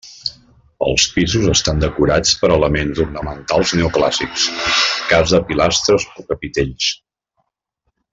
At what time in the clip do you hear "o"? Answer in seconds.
6.25-6.27